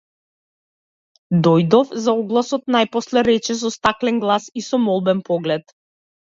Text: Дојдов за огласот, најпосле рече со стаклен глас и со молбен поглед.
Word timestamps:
Дојдов 1.47 1.91
за 2.05 2.15
огласот, 2.21 2.63
најпосле 2.77 3.23
рече 3.29 3.57
со 3.61 3.71
стаклен 3.77 4.19
глас 4.25 4.49
и 4.63 4.65
со 4.71 4.81
молбен 4.87 5.23
поглед. 5.31 5.77